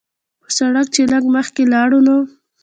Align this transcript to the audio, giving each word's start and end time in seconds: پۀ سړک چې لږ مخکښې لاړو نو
پۀ 0.41 0.49
سړک 0.57 0.87
چې 0.95 1.01
لږ 1.11 1.23
مخکښې 1.33 1.63
لاړو 1.73 1.99
نو 2.07 2.17